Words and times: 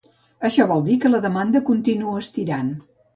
Això 0.47 0.63
vol 0.71 0.81
dir 0.87 0.95
que 1.03 1.11
la 1.15 1.19
demanda 1.27 1.61
continua 1.69 2.17
estirant. 2.25 2.73